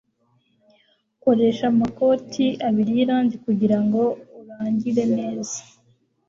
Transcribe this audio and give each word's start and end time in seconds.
Koresha 1.23 1.63
amakoti 1.73 2.45
abiri 2.67 2.91
y 2.97 3.01
irangi 3.03 3.35
kugirango 3.45 4.01
urangire 4.39 5.03
neza 5.17 5.59